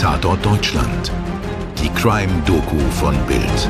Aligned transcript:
Tatort 0.00 0.42
Deutschland. 0.42 1.12
Die 1.78 1.90
Crime-Doku 1.90 2.78
von 2.92 3.14
Bild. 3.26 3.68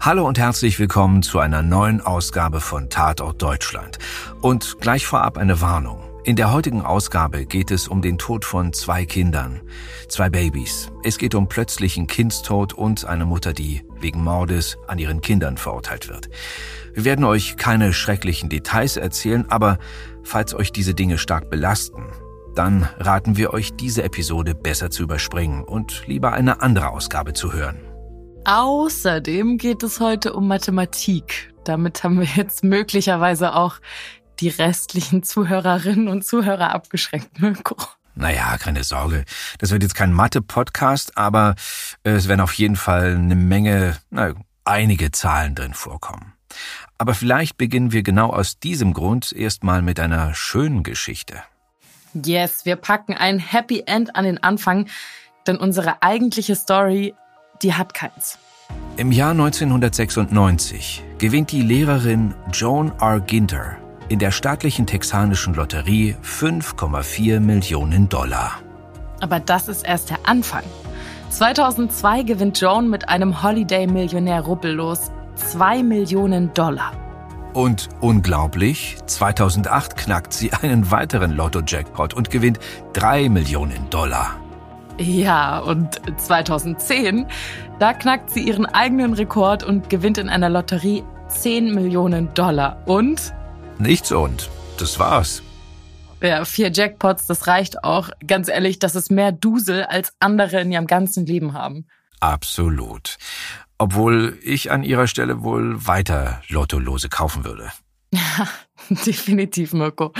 Hallo 0.00 0.26
und 0.26 0.38
herzlich 0.38 0.78
willkommen 0.78 1.22
zu 1.22 1.38
einer 1.38 1.60
neuen 1.60 2.00
Ausgabe 2.00 2.62
von 2.62 2.88
Tatort 2.88 3.42
Deutschland. 3.42 3.98
Und 4.40 4.80
gleich 4.80 5.04
vorab 5.04 5.36
eine 5.36 5.60
Warnung. 5.60 6.00
In 6.24 6.36
der 6.36 6.50
heutigen 6.50 6.80
Ausgabe 6.80 7.44
geht 7.44 7.70
es 7.70 7.88
um 7.88 8.00
den 8.00 8.16
Tod 8.16 8.46
von 8.46 8.72
zwei 8.72 9.04
Kindern, 9.04 9.60
zwei 10.08 10.30
Babys. 10.30 10.90
Es 11.04 11.18
geht 11.18 11.34
um 11.34 11.46
plötzlichen 11.46 12.06
Kindstod 12.06 12.72
und 12.72 13.04
eine 13.04 13.26
Mutter, 13.26 13.52
die 13.52 13.82
wegen 14.00 14.24
Mordes 14.24 14.78
an 14.86 14.98
ihren 14.98 15.20
Kindern 15.20 15.58
verurteilt 15.58 16.08
wird. 16.08 16.30
Wir 16.94 17.04
werden 17.04 17.26
euch 17.26 17.58
keine 17.58 17.92
schrecklichen 17.92 18.48
Details 18.48 18.96
erzählen, 18.96 19.44
aber 19.50 19.78
falls 20.22 20.54
euch 20.54 20.72
diese 20.72 20.94
Dinge 20.94 21.18
stark 21.18 21.50
belasten, 21.50 22.06
dann 22.60 22.86
raten 22.98 23.38
wir 23.38 23.54
euch, 23.54 23.74
diese 23.74 24.02
Episode 24.02 24.54
besser 24.54 24.90
zu 24.90 25.04
überspringen 25.04 25.64
und 25.64 26.06
lieber 26.06 26.34
eine 26.34 26.60
andere 26.60 26.90
Ausgabe 26.90 27.32
zu 27.32 27.54
hören. 27.54 27.80
Außerdem 28.44 29.56
geht 29.56 29.82
es 29.82 29.98
heute 29.98 30.34
um 30.34 30.46
Mathematik. 30.46 31.54
Damit 31.64 32.04
haben 32.04 32.20
wir 32.20 32.28
jetzt 32.36 32.62
möglicherweise 32.62 33.54
auch 33.54 33.76
die 34.40 34.50
restlichen 34.50 35.22
Zuhörerinnen 35.22 36.08
und 36.08 36.22
Zuhörer 36.22 36.74
abgeschränkt, 36.74 37.40
Mirko. 37.40 37.76
Naja, 38.14 38.58
keine 38.58 38.84
Sorge. 38.84 39.24
Das 39.56 39.70
wird 39.70 39.82
jetzt 39.82 39.94
kein 39.94 40.12
Mathe-Podcast, 40.12 41.16
aber 41.16 41.54
es 42.02 42.28
werden 42.28 42.42
auf 42.42 42.52
jeden 42.52 42.76
Fall 42.76 43.14
eine 43.14 43.36
Menge, 43.36 43.96
na, 44.10 44.34
einige 44.66 45.12
Zahlen 45.12 45.54
drin 45.54 45.72
vorkommen. 45.72 46.34
Aber 46.98 47.14
vielleicht 47.14 47.56
beginnen 47.56 47.92
wir 47.92 48.02
genau 48.02 48.28
aus 48.28 48.58
diesem 48.58 48.92
Grund 48.92 49.32
erstmal 49.32 49.80
mit 49.80 49.98
einer 49.98 50.34
schönen 50.34 50.82
Geschichte. 50.82 51.42
Yes, 52.14 52.64
wir 52.64 52.76
packen 52.76 53.14
ein 53.14 53.38
Happy 53.38 53.84
End 53.86 54.16
an 54.16 54.24
den 54.24 54.42
Anfang, 54.42 54.86
denn 55.46 55.56
unsere 55.56 56.02
eigentliche 56.02 56.56
Story, 56.56 57.14
die 57.62 57.74
hat 57.74 57.94
keins. 57.94 58.38
Im 58.96 59.12
Jahr 59.12 59.30
1996 59.30 61.02
gewinnt 61.18 61.52
die 61.52 61.62
Lehrerin 61.62 62.34
Joan 62.52 62.92
R. 63.00 63.20
Ginter 63.20 63.76
in 64.08 64.18
der 64.18 64.32
staatlichen 64.32 64.86
texanischen 64.86 65.54
Lotterie 65.54 66.16
5,4 66.24 67.38
Millionen 67.38 68.08
Dollar. 68.08 68.58
Aber 69.20 69.38
das 69.38 69.68
ist 69.68 69.86
erst 69.86 70.10
der 70.10 70.18
Anfang. 70.24 70.64
2002 71.30 72.24
gewinnt 72.24 72.60
Joan 72.60 72.90
mit 72.90 73.08
einem 73.08 73.42
Holiday-Millionär 73.42 74.40
rubbellos 74.40 75.12
2 75.36 75.84
Millionen 75.84 76.52
Dollar. 76.54 76.92
Und 77.52 77.88
unglaublich, 78.00 78.96
2008 79.06 79.96
knackt 79.96 80.32
sie 80.32 80.52
einen 80.52 80.90
weiteren 80.90 81.32
Lotto-Jackpot 81.32 82.14
und 82.14 82.30
gewinnt 82.30 82.60
3 82.92 83.28
Millionen 83.28 83.90
Dollar. 83.90 84.36
Ja, 84.98 85.58
und 85.58 86.00
2010, 86.20 87.26
da 87.78 87.92
knackt 87.92 88.30
sie 88.30 88.40
ihren 88.40 88.66
eigenen 88.66 89.14
Rekord 89.14 89.64
und 89.64 89.90
gewinnt 89.90 90.18
in 90.18 90.28
einer 90.28 90.48
Lotterie 90.48 91.02
10 91.28 91.74
Millionen 91.74 92.32
Dollar. 92.34 92.82
Und 92.86 93.32
Nichts 93.78 94.12
und. 94.12 94.50
Das 94.78 94.98
war's. 94.98 95.42
Ja, 96.22 96.44
vier 96.44 96.70
Jackpots, 96.70 97.26
das 97.26 97.46
reicht 97.46 97.82
auch. 97.82 98.10
Ganz 98.26 98.48
ehrlich, 98.48 98.78
das 98.78 98.94
ist 98.94 99.10
mehr 99.10 99.32
Dusel, 99.32 99.84
als 99.84 100.12
andere 100.20 100.60
in 100.60 100.70
ihrem 100.70 100.86
ganzen 100.86 101.24
Leben 101.24 101.54
haben. 101.54 101.86
Absolut. 102.20 103.16
Obwohl 103.80 104.38
ich 104.42 104.70
an 104.70 104.82
ihrer 104.82 105.06
Stelle 105.06 105.42
wohl 105.42 105.86
weiter 105.86 106.42
Lottolose 106.48 107.08
kaufen 107.08 107.46
würde. 107.46 107.72
Ja, 108.12 108.46
definitiv, 109.06 109.72
Mirko. 109.72 110.12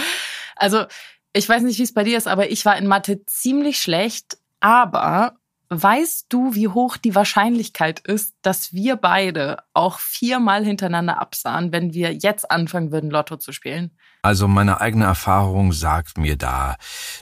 Also, 0.56 0.86
ich 1.34 1.47
weiß 1.47 1.62
nicht, 1.64 1.78
wie 1.78 1.83
es 1.83 1.92
bei 1.92 2.03
dir 2.03 2.16
ist, 2.16 2.27
aber 2.27 2.50
ich 2.50 2.64
war 2.64 2.78
in 2.78 2.86
Mathe 2.86 3.27
ziemlich 3.27 3.78
schlecht. 3.78 4.38
Aber 4.61 5.34
Weißt 5.72 6.26
du, 6.31 6.56
wie 6.56 6.66
hoch 6.66 6.97
die 6.97 7.15
Wahrscheinlichkeit 7.15 8.00
ist, 8.00 8.34
dass 8.43 8.72
wir 8.72 8.97
beide 8.97 9.59
auch 9.72 10.00
viermal 10.00 10.65
hintereinander 10.65 11.21
absahen, 11.21 11.71
wenn 11.71 11.94
wir 11.94 12.12
jetzt 12.12 12.50
anfangen 12.50 12.91
würden, 12.91 13.09
Lotto 13.09 13.37
zu 13.37 13.53
spielen? 13.53 13.92
Also 14.22 14.48
meine 14.48 14.81
eigene 14.81 15.04
Erfahrung 15.04 15.72
sagt 15.72 16.19
mir 16.19 16.37
da, 16.37 16.75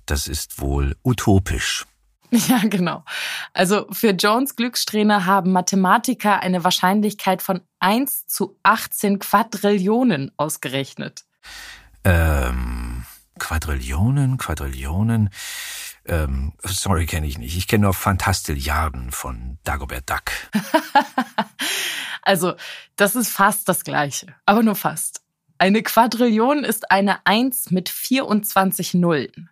das 0.06 0.28
ist 0.28 0.62
wohl 0.62 0.97
utopisch. 1.05 1.84
Ja, 2.49 2.61
genau. 2.65 3.05
Also 3.53 3.87
für 3.91 4.11
Jones 4.11 4.56
Glückssträhne 4.56 5.27
haben 5.27 5.53
Mathematiker 5.53 6.41
eine 6.41 6.65
Wahrscheinlichkeit 6.65 7.43
von 7.43 7.61
1 7.81 8.27
zu 8.27 8.59
18 8.62 9.19
Quadrillionen 9.19 10.33
ausgerechnet. 10.37 11.25
Ähm, 12.05 13.05
Quadrillionen, 13.38 14.37
Quadrillionen. 14.37 15.31
Ähm, 16.05 16.55
sorry, 16.65 17.06
kenne 17.06 17.27
ich 17.27 17.38
nicht. 17.38 17.56
Ich 17.56 17.69
kenne 17.69 17.84
nur 17.84 17.94
Fantastilliarden 17.94 19.11
von 19.11 19.59
Dagobert 19.65 20.09
Duck. 20.09 20.33
also, 22.22 22.55
das 22.97 23.15
ist 23.15 23.31
fast 23.31 23.69
das 23.69 23.84
Gleiche, 23.84 24.34
aber 24.47 24.62
nur 24.62 24.77
fast. 24.77 25.22
Eine 25.59 25.83
Quadrillion 25.83 26.65
ist 26.65 26.91
eine 26.91 27.27
Eins 27.27 27.71
mit 27.71 27.88
24 27.88 28.94
Nullen. 28.94 29.50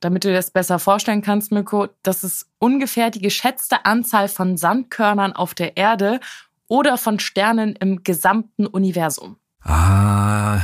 Damit 0.00 0.24
du 0.24 0.28
dir 0.28 0.34
das 0.34 0.50
besser 0.50 0.78
vorstellen 0.78 1.20
kannst, 1.20 1.52
Mirko, 1.52 1.88
das 2.02 2.24
ist 2.24 2.46
ungefähr 2.58 3.10
die 3.10 3.20
geschätzte 3.20 3.84
Anzahl 3.84 4.28
von 4.28 4.56
Sandkörnern 4.56 5.34
auf 5.34 5.54
der 5.54 5.76
Erde 5.76 6.20
oder 6.68 6.96
von 6.96 7.18
Sternen 7.20 7.76
im 7.76 8.02
gesamten 8.02 8.66
Universum. 8.66 9.36
Ah, 9.62 10.60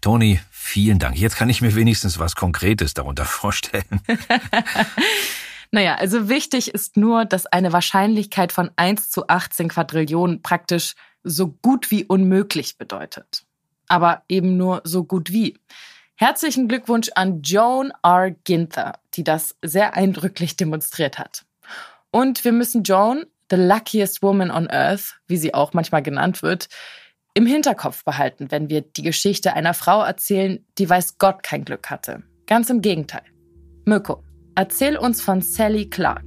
Toni, 0.00 0.40
vielen 0.50 0.98
Dank. 0.98 1.18
Jetzt 1.18 1.36
kann 1.36 1.50
ich 1.50 1.60
mir 1.60 1.74
wenigstens 1.74 2.18
was 2.18 2.34
Konkretes 2.34 2.94
darunter 2.94 3.24
vorstellen. 3.26 4.00
naja, 5.70 5.96
also 5.96 6.30
wichtig 6.30 6.72
ist 6.72 6.96
nur, 6.96 7.26
dass 7.26 7.44
eine 7.44 7.74
Wahrscheinlichkeit 7.74 8.52
von 8.52 8.70
1 8.76 9.10
zu 9.10 9.28
18 9.28 9.68
Quadrillionen 9.68 10.40
praktisch 10.40 10.94
so 11.22 11.48
gut 11.48 11.90
wie 11.90 12.04
unmöglich 12.04 12.78
bedeutet. 12.78 13.44
Aber 13.86 14.22
eben 14.28 14.56
nur 14.56 14.80
so 14.84 15.04
gut 15.04 15.30
wie. 15.30 15.58
Herzlichen 16.22 16.68
Glückwunsch 16.68 17.10
an 17.16 17.42
Joan 17.42 17.92
R. 18.04 18.30
Ginther, 18.30 19.00
die 19.14 19.24
das 19.24 19.56
sehr 19.60 19.96
eindrücklich 19.96 20.56
demonstriert 20.56 21.18
hat. 21.18 21.44
Und 22.12 22.44
wir 22.44 22.52
müssen 22.52 22.84
Joan, 22.84 23.24
the 23.50 23.56
luckiest 23.56 24.22
woman 24.22 24.52
on 24.52 24.70
earth, 24.70 25.18
wie 25.26 25.36
sie 25.36 25.52
auch 25.52 25.72
manchmal 25.72 26.00
genannt 26.00 26.44
wird, 26.44 26.68
im 27.34 27.44
Hinterkopf 27.44 28.04
behalten, 28.04 28.52
wenn 28.52 28.70
wir 28.70 28.82
die 28.82 29.02
Geschichte 29.02 29.54
einer 29.54 29.74
Frau 29.74 30.00
erzählen, 30.00 30.64
die 30.78 30.88
weiß 30.88 31.18
Gott 31.18 31.42
kein 31.42 31.64
Glück 31.64 31.90
hatte. 31.90 32.22
Ganz 32.46 32.70
im 32.70 32.82
Gegenteil. 32.82 33.24
Mirko, 33.84 34.22
erzähl 34.54 34.96
uns 34.96 35.20
von 35.20 35.42
Sally 35.42 35.90
Clark. 35.90 36.22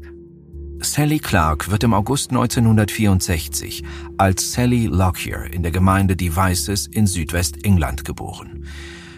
Sally 0.82 1.20
Clark 1.20 1.72
wird 1.72 1.86
im 1.86 1.94
August 1.94 2.32
1964 2.32 3.82
als 4.18 4.52
Sally 4.52 4.88
Lockyer 4.88 5.46
in 5.46 5.64
der 5.64 5.72
Gemeinde 5.72 6.18
Devizes 6.18 6.86
in 6.86 7.08
Südwestengland 7.08 8.04
geboren. 8.04 8.66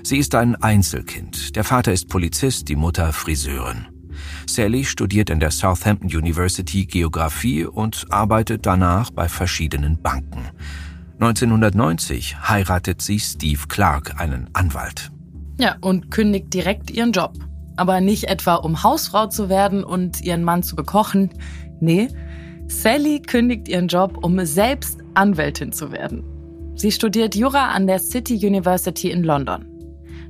Sie 0.07 0.19
ist 0.19 0.35
ein 0.35 0.56
Einzelkind. 0.56 1.57
Der 1.57 1.66
Vater 1.66 1.91
ist 1.91 2.07
Polizist, 2.07 2.69
die 2.69 2.78
Mutter 2.78 3.12
Friseurin. 3.12 3.88
Sally 4.45 4.85
studiert 4.85 5.29
in 5.29 5.41
der 5.41 5.51
Southampton 5.51 6.07
University 6.07 6.85
Geographie 6.85 7.66
und 7.66 8.06
arbeitet 8.09 8.66
danach 8.66 9.12
bei 9.12 9.28
verschiedenen 9.28 10.01
Banken. 10.01 10.45
1990 11.19 12.38
heiratet 12.47 13.01
sie 13.01 13.19
Steve 13.19 13.59
Clark, 13.68 14.18
einen 14.18 14.50
Anwalt. 14.53 15.12
Ja, 15.59 15.75
und 15.81 16.09
kündigt 16.09 16.53
direkt 16.53 16.89
ihren 16.89 17.12
Job. 17.12 17.34
Aber 17.75 18.00
nicht 18.00 18.29
etwa, 18.29 18.56
um 18.56 18.84
Hausfrau 18.84 19.28
zu 19.28 19.50
werden 19.50 19.84
und 19.84 20.22
ihren 20.22 20.45
Mann 20.45 20.63
zu 20.63 20.78
bekochen. 20.78 21.31
Nee, 21.81 22.07
Sally 22.69 23.22
kündigt 23.22 23.68
ihren 23.68 23.89
Job, 23.89 24.24
um 24.24 24.39
selbst 24.45 25.00
Anwältin 25.16 25.74
zu 25.74 25.91
werden. 25.91 26.24
Sie 26.75 26.94
studiert 26.94 27.35
Jura 27.35 27.72
an 27.72 27.88
der 27.88 28.00
City 28.00 28.35
University 28.35 29.12
in 29.12 29.25
London. 29.25 29.76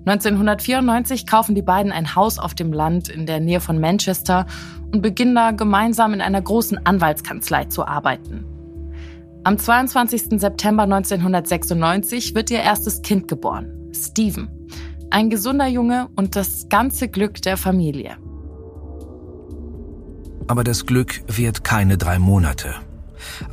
1994 0.08 1.28
kaufen 1.28 1.54
die 1.54 1.62
beiden 1.62 1.92
ein 1.92 2.16
Haus 2.16 2.40
auf 2.40 2.56
dem 2.56 2.72
Land 2.72 3.10
in 3.10 3.26
der 3.26 3.42
Nähe 3.42 3.60
von 3.60 3.78
Manchester 3.78 4.46
und 4.94 5.02
beginnen 5.02 5.36
da 5.36 5.52
gemeinsam 5.52 6.14
in 6.14 6.22
einer 6.22 6.42
großen 6.42 6.86
Anwaltskanzlei 6.86 7.66
zu 7.66 7.86
arbeiten. 7.86 8.46
Am 9.44 9.58
22. 9.58 10.40
September 10.40 10.84
1996 10.84 12.36
wird 12.36 12.50
ihr 12.52 12.62
erstes 12.62 13.02
Kind 13.02 13.28
geboren, 13.28 13.92
Steven. 13.94 14.48
Ein 15.10 15.30
gesunder 15.30 15.68
Junge 15.68 16.08
und 16.16 16.38
das 16.38 16.70
ganze 16.70 17.10
Glück 17.10 17.42
der 17.42 17.58
Familie. 17.58 18.16
Aber 20.48 20.64
das 20.64 20.86
Glück 20.86 21.22
währt 21.28 21.66
keine 21.66 21.98
drei 21.98 22.18
Monate. 22.18 22.76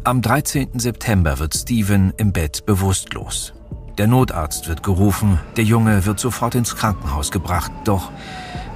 Am 0.04 0.22
13. 0.22 0.78
September 0.78 1.40
wird 1.40 1.54
Steven 1.54 2.12
im 2.16 2.32
Bett 2.32 2.64
bewusstlos. 2.64 3.52
Der 3.98 4.08
Notarzt 4.08 4.68
wird 4.68 4.82
gerufen, 4.82 5.38
der 5.56 5.62
Junge 5.62 6.04
wird 6.04 6.18
sofort 6.18 6.56
ins 6.56 6.74
Krankenhaus 6.74 7.30
gebracht, 7.30 7.70
doch 7.84 8.10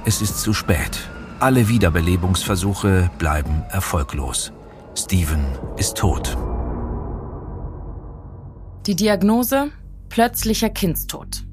es 0.05 0.21
ist 0.21 0.39
zu 0.39 0.53
spät. 0.53 1.09
Alle 1.41 1.67
Wiederbelebungsversuche 1.67 3.09
bleiben 3.17 3.63
erfolglos. 3.69 4.53
Steven 4.95 5.45
ist 5.75 5.97
tot. 5.97 6.37
Die 8.85 8.95
Diagnose? 8.95 9.71
Plötzlicher 10.07 10.69
Kindstod. 10.69 11.43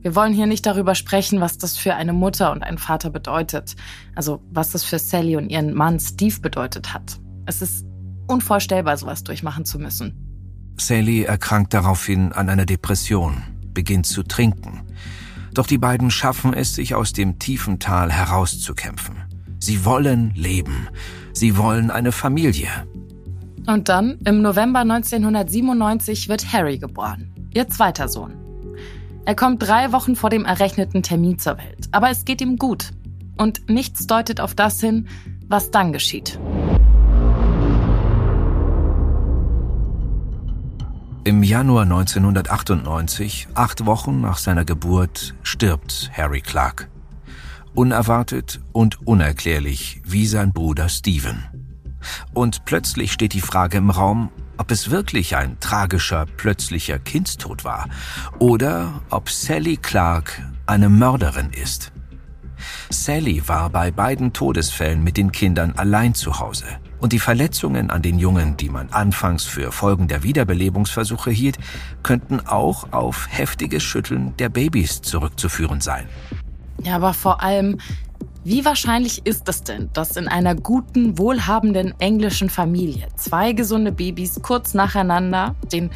Wir 0.00 0.14
wollen 0.16 0.34
hier 0.34 0.46
nicht 0.46 0.66
darüber 0.66 0.94
sprechen, 0.94 1.40
was 1.40 1.56
das 1.56 1.78
für 1.78 1.94
eine 1.94 2.12
Mutter 2.12 2.50
und 2.50 2.62
einen 2.62 2.78
Vater 2.78 3.10
bedeutet. 3.10 3.76
Also 4.16 4.42
was 4.50 4.70
das 4.70 4.82
für 4.82 4.98
Sally 4.98 5.36
und 5.36 5.48
ihren 5.48 5.72
Mann 5.72 6.00
Steve 6.00 6.40
bedeutet 6.40 6.92
hat. 6.92 7.20
Es 7.46 7.62
ist 7.62 7.86
unvorstellbar, 8.26 8.96
sowas 8.96 9.22
durchmachen 9.22 9.64
zu 9.64 9.78
müssen. 9.78 10.23
Sally 10.76 11.22
erkrankt 11.22 11.74
daraufhin 11.74 12.32
an 12.32 12.48
einer 12.48 12.66
Depression, 12.66 13.42
beginnt 13.72 14.06
zu 14.06 14.22
trinken. 14.22 14.82
Doch 15.52 15.66
die 15.66 15.78
beiden 15.78 16.10
schaffen 16.10 16.52
es, 16.52 16.74
sich 16.74 16.94
aus 16.94 17.12
dem 17.12 17.38
tiefen 17.38 17.78
Tal 17.78 18.10
herauszukämpfen. 18.10 19.16
Sie 19.60 19.84
wollen 19.84 20.32
leben. 20.34 20.88
Sie 21.32 21.56
wollen 21.56 21.90
eine 21.90 22.12
Familie. 22.12 22.68
Und 23.66 23.88
dann, 23.88 24.18
im 24.24 24.42
November 24.42 24.80
1997, 24.80 26.28
wird 26.28 26.52
Harry 26.52 26.78
geboren, 26.78 27.32
ihr 27.54 27.68
zweiter 27.68 28.08
Sohn. 28.08 28.34
Er 29.24 29.34
kommt 29.34 29.62
drei 29.62 29.92
Wochen 29.92 30.16
vor 30.16 30.28
dem 30.28 30.44
errechneten 30.44 31.02
Termin 31.02 31.38
zur 31.38 31.56
Welt, 31.56 31.88
aber 31.92 32.10
es 32.10 32.24
geht 32.26 32.42
ihm 32.42 32.58
gut. 32.58 32.90
Und 33.38 33.68
nichts 33.70 34.06
deutet 34.06 34.40
auf 34.40 34.54
das 34.54 34.80
hin, 34.80 35.08
was 35.48 35.70
dann 35.70 35.92
geschieht. 35.92 36.38
Im 41.26 41.42
Januar 41.42 41.84
1998, 41.84 43.48
acht 43.54 43.86
Wochen 43.86 44.20
nach 44.20 44.36
seiner 44.36 44.66
Geburt, 44.66 45.34
stirbt 45.42 46.10
Harry 46.14 46.42
Clark. 46.42 46.90
Unerwartet 47.74 48.60
und 48.72 49.06
unerklärlich 49.06 50.02
wie 50.04 50.26
sein 50.26 50.52
Bruder 50.52 50.90
Stephen. 50.90 51.42
Und 52.34 52.66
plötzlich 52.66 53.10
steht 53.10 53.32
die 53.32 53.40
Frage 53.40 53.78
im 53.78 53.88
Raum, 53.88 54.28
ob 54.58 54.70
es 54.70 54.90
wirklich 54.90 55.34
ein 55.34 55.58
tragischer, 55.60 56.26
plötzlicher 56.26 56.98
Kindstod 56.98 57.64
war 57.64 57.88
oder 58.38 59.00
ob 59.08 59.30
Sally 59.30 59.78
Clark 59.78 60.42
eine 60.66 60.90
Mörderin 60.90 61.52
ist. 61.52 61.90
Sally 62.90 63.48
war 63.48 63.70
bei 63.70 63.90
beiden 63.90 64.34
Todesfällen 64.34 65.02
mit 65.02 65.16
den 65.16 65.32
Kindern 65.32 65.72
allein 65.78 66.14
zu 66.14 66.38
Hause 66.38 66.66
und 67.04 67.12
die 67.12 67.18
Verletzungen 67.18 67.90
an 67.90 68.00
den 68.00 68.18
Jungen, 68.18 68.56
die 68.56 68.70
man 68.70 68.88
anfangs 68.88 69.44
für 69.44 69.72
Folgen 69.72 70.08
der 70.08 70.22
Wiederbelebungsversuche 70.22 71.30
hielt, 71.30 71.58
könnten 72.02 72.40
auch 72.40 72.94
auf 72.94 73.28
heftiges 73.30 73.82
Schütteln 73.82 74.34
der 74.38 74.48
Babys 74.48 75.02
zurückzuführen 75.02 75.82
sein. 75.82 76.08
Ja, 76.82 76.96
aber 76.96 77.12
vor 77.12 77.42
allem, 77.42 77.76
wie 78.42 78.64
wahrscheinlich 78.64 79.26
ist 79.26 79.46
es 79.50 79.64
denn, 79.64 79.90
dass 79.92 80.16
in 80.16 80.28
einer 80.28 80.54
guten, 80.54 81.18
wohlhabenden 81.18 81.92
englischen 82.00 82.48
Familie 82.48 83.08
zwei 83.16 83.52
gesunde 83.52 83.92
Babys 83.92 84.40
kurz 84.40 84.72
nacheinander 84.72 85.56
den 85.70 85.90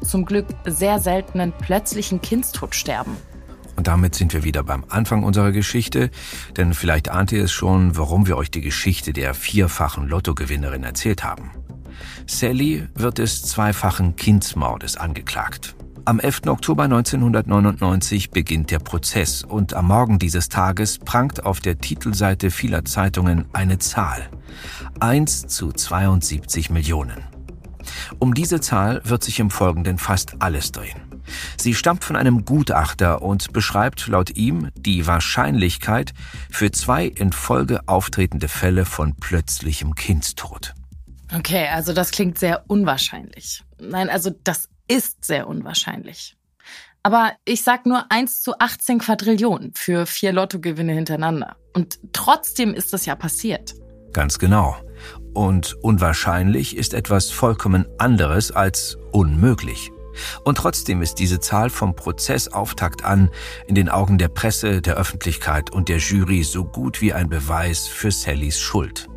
zum 0.00 0.24
Glück 0.24 0.46
sehr 0.64 0.98
seltenen 0.98 1.52
plötzlichen 1.52 2.22
Kindstod 2.22 2.74
sterben? 2.74 3.18
Und 3.76 3.86
damit 3.86 4.14
sind 4.14 4.32
wir 4.32 4.44
wieder 4.44 4.62
beim 4.62 4.84
Anfang 4.88 5.24
unserer 5.24 5.52
Geschichte, 5.52 6.10
denn 6.56 6.74
vielleicht 6.74 7.08
ahnt 7.08 7.32
ihr 7.32 7.44
es 7.44 7.52
schon, 7.52 7.96
warum 7.96 8.26
wir 8.26 8.36
euch 8.36 8.50
die 8.50 8.60
Geschichte 8.60 9.12
der 9.12 9.34
vierfachen 9.34 10.08
Lottogewinnerin 10.08 10.84
erzählt 10.84 11.24
haben. 11.24 11.50
Sally 12.26 12.88
wird 12.94 13.18
des 13.18 13.42
zweifachen 13.42 14.16
Kindsmordes 14.16 14.96
angeklagt. 14.96 15.74
Am 16.06 16.20
11. 16.20 16.42
Oktober 16.48 16.82
1999 16.84 18.30
beginnt 18.30 18.70
der 18.70 18.78
Prozess 18.78 19.42
und 19.42 19.72
am 19.72 19.86
Morgen 19.86 20.18
dieses 20.18 20.50
Tages 20.50 20.98
prangt 20.98 21.46
auf 21.46 21.60
der 21.60 21.78
Titelseite 21.78 22.50
vieler 22.50 22.84
Zeitungen 22.84 23.46
eine 23.54 23.78
Zahl. 23.78 24.28
1 25.00 25.46
zu 25.46 25.72
72 25.72 26.68
Millionen. 26.68 27.24
Um 28.18 28.34
diese 28.34 28.60
Zahl 28.60 29.00
wird 29.04 29.24
sich 29.24 29.40
im 29.40 29.50
Folgenden 29.50 29.96
fast 29.96 30.42
alles 30.42 30.72
drehen. 30.72 31.13
Sie 31.56 31.74
stammt 31.74 32.04
von 32.04 32.16
einem 32.16 32.44
Gutachter 32.44 33.22
und 33.22 33.52
beschreibt 33.52 34.06
laut 34.06 34.36
ihm 34.36 34.70
die 34.76 35.06
Wahrscheinlichkeit 35.06 36.12
für 36.50 36.70
zwei 36.70 37.06
in 37.06 37.32
Folge 37.32 37.80
auftretende 37.86 38.48
Fälle 38.48 38.84
von 38.84 39.16
plötzlichem 39.16 39.94
Kindstod. 39.94 40.74
Okay, 41.36 41.68
also 41.68 41.92
das 41.92 42.10
klingt 42.10 42.38
sehr 42.38 42.64
unwahrscheinlich. 42.68 43.62
Nein, 43.78 44.08
also 44.08 44.30
das 44.44 44.68
ist 44.88 45.24
sehr 45.24 45.46
unwahrscheinlich. 45.48 46.36
Aber 47.02 47.32
ich 47.44 47.62
sag 47.62 47.84
nur 47.84 48.10
1 48.10 48.42
zu 48.42 48.58
18 48.58 48.98
Quadrillionen 48.98 49.72
für 49.74 50.06
vier 50.06 50.32
Lottogewinne 50.32 50.92
hintereinander. 50.92 51.56
Und 51.74 51.98
trotzdem 52.12 52.72
ist 52.72 52.92
das 52.92 53.04
ja 53.04 53.14
passiert. 53.14 53.74
Ganz 54.12 54.38
genau. 54.38 54.76
Und 55.34 55.74
unwahrscheinlich 55.82 56.76
ist 56.76 56.94
etwas 56.94 57.30
vollkommen 57.30 57.86
anderes 57.98 58.52
als 58.52 58.96
unmöglich. 59.12 59.90
Und 60.44 60.58
trotzdem 60.58 61.02
ist 61.02 61.16
diese 61.16 61.40
Zahl 61.40 61.70
vom 61.70 61.94
Prozessauftakt 61.94 63.04
an 63.04 63.30
in 63.66 63.74
den 63.74 63.88
Augen 63.88 64.18
der 64.18 64.28
Presse, 64.28 64.80
der 64.80 64.96
Öffentlichkeit 64.96 65.70
und 65.70 65.88
der 65.88 65.98
Jury 65.98 66.42
so 66.42 66.64
gut 66.64 67.00
wie 67.00 67.12
ein 67.12 67.28
Beweis 67.28 67.86
für 67.86 68.10
Sallys 68.10 68.60
Schuld. 68.60 69.08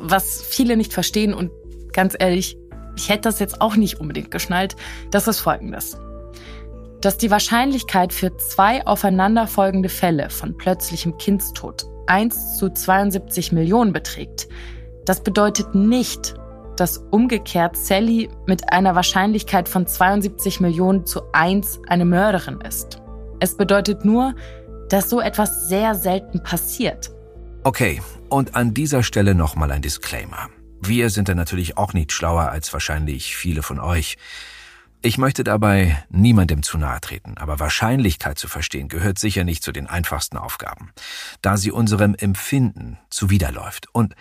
Was 0.00 0.42
viele 0.42 0.76
nicht 0.76 0.92
verstehen 0.92 1.34
und 1.34 1.50
ganz 1.92 2.14
ehrlich, 2.18 2.58
ich 2.96 3.08
hätte 3.08 3.22
das 3.22 3.38
jetzt 3.38 3.60
auch 3.60 3.76
nicht 3.76 4.00
unbedingt 4.00 4.30
geschnallt, 4.30 4.76
das 5.10 5.28
ist 5.28 5.40
folgendes. 5.40 5.98
Dass 7.00 7.18
die 7.18 7.30
Wahrscheinlichkeit 7.30 8.12
für 8.12 8.36
zwei 8.36 8.86
aufeinanderfolgende 8.86 9.88
Fälle 9.88 10.30
von 10.30 10.56
plötzlichem 10.56 11.18
Kindstod 11.18 11.86
1 12.06 12.58
zu 12.58 12.70
72 12.70 13.52
Millionen 13.52 13.92
beträgt, 13.92 14.48
das 15.04 15.22
bedeutet 15.22 15.74
nicht, 15.74 16.34
dass 16.76 16.98
umgekehrt 17.10 17.76
Sally 17.76 18.28
mit 18.46 18.72
einer 18.72 18.94
Wahrscheinlichkeit 18.94 19.68
von 19.68 19.86
72 19.86 20.60
Millionen 20.60 21.06
zu 21.06 21.22
1 21.32 21.80
eine 21.88 22.04
Mörderin 22.04 22.60
ist. 22.60 23.02
Es 23.40 23.56
bedeutet 23.56 24.04
nur, 24.04 24.34
dass 24.88 25.10
so 25.10 25.20
etwas 25.20 25.68
sehr 25.68 25.94
selten 25.94 26.42
passiert. 26.42 27.10
Okay, 27.64 28.00
und 28.28 28.54
an 28.54 28.74
dieser 28.74 29.02
Stelle 29.02 29.34
nochmal 29.34 29.72
ein 29.72 29.82
Disclaimer. 29.82 30.48
Wir 30.80 31.10
sind 31.10 31.28
da 31.28 31.34
natürlich 31.34 31.76
auch 31.76 31.92
nicht 31.92 32.12
schlauer 32.12 32.50
als 32.50 32.72
wahrscheinlich 32.72 33.36
viele 33.36 33.62
von 33.62 33.80
euch. 33.80 34.16
Ich 35.02 35.18
möchte 35.18 35.44
dabei 35.44 36.04
niemandem 36.10 36.62
zu 36.62 36.78
nahe 36.78 37.00
treten, 37.00 37.36
aber 37.38 37.60
Wahrscheinlichkeit 37.60 38.38
zu 38.38 38.48
verstehen 38.48 38.88
gehört 38.88 39.18
sicher 39.18 39.44
nicht 39.44 39.62
zu 39.62 39.72
den 39.72 39.86
einfachsten 39.86 40.36
Aufgaben, 40.36 40.90
da 41.42 41.56
sie 41.56 41.70
unserem 41.70 42.14
Empfinden 42.14 42.98
zuwiderläuft 43.10 43.88
und, 43.92 44.14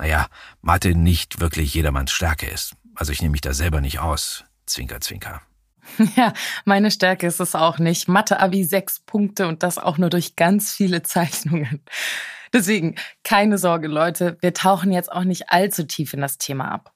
naja, 0.00 0.28
Mathe 0.62 0.94
nicht 0.94 1.40
wirklich 1.40 1.74
jedermanns 1.74 2.10
Stärke 2.10 2.46
ist. 2.46 2.74
Also 2.94 3.12
ich 3.12 3.20
nehme 3.20 3.32
mich 3.32 3.42
da 3.42 3.52
selber 3.52 3.82
nicht 3.82 3.98
aus. 3.98 4.44
Zwinker, 4.66 5.00
zwinker. 5.00 5.42
Ja, 6.16 6.32
meine 6.64 6.90
Stärke 6.90 7.26
ist 7.26 7.40
es 7.40 7.54
auch 7.54 7.78
nicht. 7.78 8.08
Mathe-Abi 8.08 8.64
sechs 8.64 9.00
Punkte 9.00 9.48
und 9.48 9.62
das 9.62 9.76
auch 9.76 9.98
nur 9.98 10.08
durch 10.08 10.36
ganz 10.36 10.72
viele 10.72 11.02
Zeichnungen. 11.04 11.82
Deswegen, 12.52 12.94
keine 13.24 13.58
Sorge, 13.58 13.88
Leute, 13.88 14.38
wir 14.40 14.54
tauchen 14.54 14.92
jetzt 14.92 15.10
auch 15.10 15.24
nicht 15.24 15.50
allzu 15.50 15.84
tief 15.84 16.14
in 16.14 16.20
das 16.20 16.38
Thema 16.38 16.70
ab. 16.70 16.92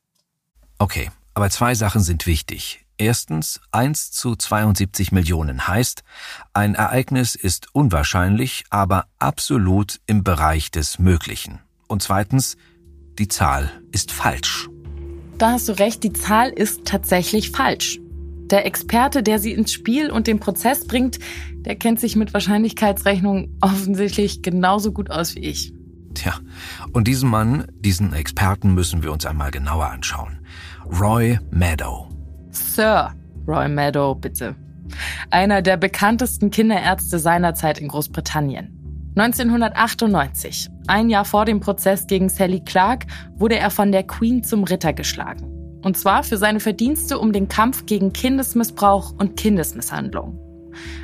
Okay, 0.79 1.11
aber 1.35 1.50
zwei 1.50 1.75
Sachen 1.75 2.02
sind 2.02 2.26
wichtig. 2.26 2.85
Erstens, 2.97 3.61
1 3.73 4.12
zu 4.12 4.37
72 4.37 5.12
Millionen 5.12 5.67
heißt, 5.67 6.05
ein 6.52 6.75
Ereignis 6.75 7.35
ist 7.35 7.75
unwahrscheinlich, 7.75 8.64
aber 8.71 9.07
absolut 9.19 10.00
im 10.07 10.23
Bereich 10.25 10.71
des 10.71 10.99
Möglichen. 10.99 11.61
Und 11.88 12.02
zweitens, 12.02 12.57
die 13.18 13.28
Zahl 13.28 13.71
ist 13.92 14.12
falsch. 14.12 14.68
Da 15.38 15.52
hast 15.52 15.68
du 15.68 15.73
recht, 15.73 16.02
die 16.02 16.12
Zahl 16.12 16.50
ist 16.50 16.85
tatsächlich 16.85 17.50
falsch. 17.50 18.00
Der 18.50 18.66
Experte, 18.66 19.23
der 19.23 19.38
sie 19.38 19.52
ins 19.52 19.73
Spiel 19.73 20.11
und 20.11 20.26
den 20.26 20.38
Prozess 20.38 20.87
bringt, 20.87 21.18
der 21.64 21.76
kennt 21.76 21.99
sich 21.99 22.14
mit 22.14 22.35
Wahrscheinlichkeitsrechnung 22.35 23.56
offensichtlich 23.61 24.42
genauso 24.42 24.92
gut 24.92 25.11
aus 25.11 25.35
wie 25.35 25.40
ich. 25.40 25.73
Tja, 26.14 26.35
und 26.92 27.09
diesen 27.09 27.28
Mann, 27.30 27.66
diesen 27.80 28.12
Experten 28.12 28.75
müssen 28.75 29.02
wir 29.02 29.12
uns 29.12 29.26
einmal 29.26 29.50
genauer 29.50 29.87
anschauen. 29.87 30.38
Roy 31.00 31.38
Meadow. 31.50 32.09
Sir 32.50 33.14
Roy 33.47 33.68
Meadow, 33.68 34.14
bitte. 34.14 34.54
Einer 35.30 35.62
der 35.62 35.76
bekanntesten 35.76 36.50
Kinderärzte 36.50 37.18
seiner 37.18 37.54
Zeit 37.54 37.78
in 37.78 37.88
Großbritannien. 37.88 39.12
1998, 39.16 40.68
ein 40.87 41.09
Jahr 41.09 41.25
vor 41.25 41.45
dem 41.45 41.61
Prozess 41.61 42.07
gegen 42.07 42.29
Sally 42.29 42.61
Clark, 42.61 43.07
wurde 43.37 43.59
er 43.59 43.71
von 43.71 43.93
der 43.93 44.03
Queen 44.03 44.45
zum 44.45 44.64
Ritter 44.64 44.93
geschlagen. 44.93 45.50
Und 45.83 45.99
zwar 45.99 46.23
für 46.23 46.38
seine 46.38 46.61
Verdienste 46.61 47.19
um 47.19 47.33
den 47.33 47.49
Kampf 47.49 47.87
gegen 47.87 48.12
Kindesmissbrauch 48.12 49.12
und 49.19 49.37
Kindesmisshandlung. 49.37 50.41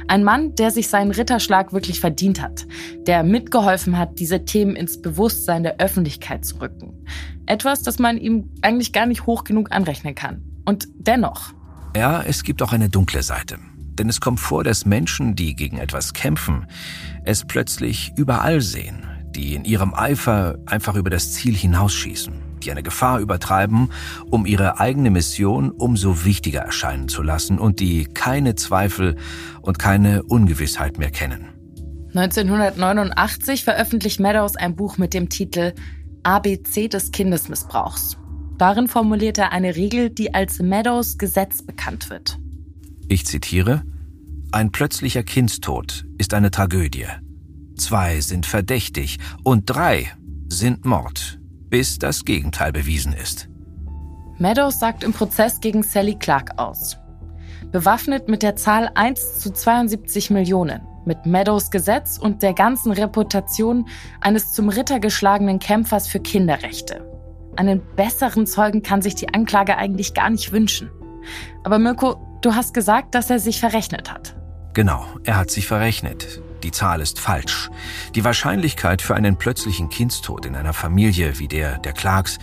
Ein 0.08 0.24
Mann, 0.24 0.54
der 0.54 0.70
sich 0.70 0.88
seinen 0.88 1.12
Ritterschlag 1.12 1.72
wirklich 1.72 2.00
verdient 2.00 2.42
hat, 2.42 2.66
der 3.06 3.22
mitgeholfen 3.22 3.98
hat, 3.98 4.18
diese 4.18 4.44
Themen 4.44 4.74
ins 4.74 5.00
Bewusstsein 5.00 5.62
der 5.62 5.78
Öffentlichkeit 5.78 6.44
zu 6.44 6.60
rücken. 6.60 7.04
Etwas, 7.46 7.82
das 7.82 7.98
man 7.98 8.18
ihm 8.18 8.50
eigentlich 8.62 8.92
gar 8.92 9.06
nicht 9.06 9.26
hoch 9.26 9.44
genug 9.44 9.70
anrechnen 9.70 10.14
kann. 10.14 10.42
Und 10.64 10.88
dennoch. 10.94 11.52
Ja, 11.96 12.22
es 12.22 12.42
gibt 12.42 12.62
auch 12.62 12.72
eine 12.72 12.88
dunkle 12.88 13.22
Seite. 13.22 13.58
Denn 13.98 14.08
es 14.08 14.20
kommt 14.20 14.40
vor, 14.40 14.64
dass 14.64 14.86
Menschen, 14.86 15.36
die 15.36 15.54
gegen 15.54 15.78
etwas 15.78 16.14
kämpfen, 16.14 16.66
es 17.24 17.44
plötzlich 17.44 18.12
überall 18.16 18.60
sehen, 18.60 19.06
die 19.34 19.54
in 19.54 19.64
ihrem 19.64 19.94
Eifer 19.94 20.58
einfach 20.66 20.96
über 20.96 21.10
das 21.10 21.32
Ziel 21.32 21.54
hinausschießen 21.54 22.50
die 22.60 22.70
eine 22.70 22.82
Gefahr 22.82 23.20
übertreiben, 23.20 23.90
um 24.30 24.46
ihre 24.46 24.78
eigene 24.80 25.10
Mission 25.10 25.70
umso 25.70 26.24
wichtiger 26.24 26.60
erscheinen 26.60 27.08
zu 27.08 27.22
lassen 27.22 27.58
und 27.58 27.80
die 27.80 28.04
keine 28.04 28.54
Zweifel 28.54 29.16
und 29.62 29.78
keine 29.78 30.22
Ungewissheit 30.24 30.98
mehr 30.98 31.10
kennen. 31.10 31.48
1989 32.14 33.64
veröffentlicht 33.64 34.20
Meadows 34.20 34.56
ein 34.56 34.74
Buch 34.74 34.98
mit 34.98 35.14
dem 35.14 35.28
Titel 35.28 35.74
ABC 36.24 36.88
des 36.88 37.12
Kindesmissbrauchs. 37.12 38.16
Darin 38.58 38.88
formuliert 38.88 39.38
er 39.38 39.52
eine 39.52 39.76
Regel, 39.76 40.10
die 40.10 40.34
als 40.34 40.58
Meadows 40.58 41.18
Gesetz 41.18 41.62
bekannt 41.62 42.10
wird. 42.10 42.38
Ich 43.08 43.26
zitiere, 43.26 43.82
ein 44.52 44.70
plötzlicher 44.70 45.22
Kindstod 45.22 46.04
ist 46.18 46.34
eine 46.34 46.50
Tragödie. 46.50 47.06
Zwei 47.80 48.20
sind 48.20 48.44
verdächtig 48.44 49.16
und 49.42 49.64
drei 49.64 50.12
sind 50.50 50.84
Mord, 50.84 51.40
bis 51.70 51.98
das 51.98 52.26
Gegenteil 52.26 52.72
bewiesen 52.72 53.14
ist. 53.14 53.48
Meadows 54.36 54.78
sagt 54.78 55.02
im 55.02 55.14
Prozess 55.14 55.60
gegen 55.60 55.82
Sally 55.82 56.14
Clark 56.14 56.58
aus. 56.58 56.98
Bewaffnet 57.72 58.28
mit 58.28 58.42
der 58.42 58.54
Zahl 58.54 58.90
1 58.94 59.38
zu 59.38 59.50
72 59.50 60.28
Millionen, 60.28 60.82
mit 61.06 61.24
Meadows 61.24 61.70
Gesetz 61.70 62.18
und 62.18 62.42
der 62.42 62.52
ganzen 62.52 62.92
Reputation 62.92 63.88
eines 64.20 64.52
zum 64.52 64.68
Ritter 64.68 65.00
geschlagenen 65.00 65.58
Kämpfers 65.58 66.06
für 66.06 66.20
Kinderrechte. 66.20 67.06
Einen 67.56 67.80
besseren 67.96 68.46
Zeugen 68.46 68.82
kann 68.82 69.00
sich 69.00 69.14
die 69.14 69.32
Anklage 69.32 69.78
eigentlich 69.78 70.12
gar 70.12 70.28
nicht 70.28 70.52
wünschen. 70.52 70.90
Aber 71.64 71.78
Mirko, 71.78 72.16
du 72.42 72.54
hast 72.54 72.74
gesagt, 72.74 73.14
dass 73.14 73.30
er 73.30 73.38
sich 73.38 73.58
verrechnet 73.58 74.12
hat. 74.12 74.36
Genau, 74.74 75.06
er 75.24 75.38
hat 75.38 75.50
sich 75.50 75.66
verrechnet. 75.66 76.42
Die 76.62 76.70
Zahl 76.70 77.00
ist 77.00 77.18
falsch. 77.18 77.70
Die 78.14 78.24
Wahrscheinlichkeit 78.24 79.02
für 79.02 79.14
einen 79.14 79.36
plötzlichen 79.36 79.88
Kindstod 79.88 80.46
in 80.46 80.54
einer 80.56 80.72
Familie 80.72 81.38
wie 81.38 81.48
der 81.48 81.78
der 81.78 81.92
Clarks 81.92 82.38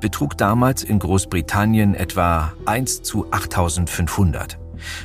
betrug 0.00 0.36
damals 0.36 0.82
in 0.82 0.98
Großbritannien 0.98 1.94
etwa 1.94 2.52
1 2.66 3.02
zu 3.02 3.30
8500. 3.30 4.58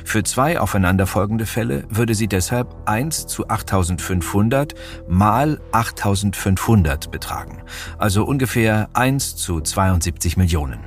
Für 0.04 0.24
zwei 0.24 0.60
aufeinanderfolgende 0.60 1.46
Fälle 1.46 1.84
würde 1.88 2.14
sie 2.14 2.28
deshalb 2.28 2.74
1 2.86 3.26
zu 3.26 3.48
8500 3.48 4.74
mal 5.08 5.60
8500 5.72 7.10
betragen, 7.10 7.62
also 7.98 8.24
ungefähr 8.24 8.88
1 8.94 9.36
zu 9.36 9.60
72 9.60 10.36
Millionen. 10.36 10.80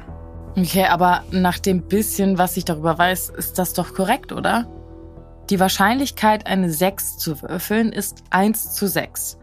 Okay, 0.57 0.85
aber 0.85 1.23
nach 1.31 1.59
dem 1.59 1.83
bisschen, 1.83 2.37
was 2.37 2.57
ich 2.57 2.65
darüber 2.65 2.97
weiß, 2.97 3.29
ist 3.29 3.57
das 3.57 3.73
doch 3.73 3.93
korrekt, 3.93 4.33
oder? 4.33 4.67
Die 5.51 5.59
Wahrscheinlichkeit, 5.59 6.47
eine 6.47 6.71
6 6.71 7.17
zu 7.17 7.41
würfeln, 7.41 7.91
ist 7.91 8.23
1 8.29 8.71
zu 8.71 8.87
6. 8.87 9.37